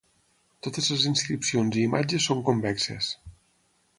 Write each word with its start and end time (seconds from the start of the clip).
Totes 0.67 0.87
les 0.93 1.03
inscripcions 1.09 1.77
i 1.81 1.85
imatges 1.89 2.27
són 2.31 2.43
convexes. 2.51 3.13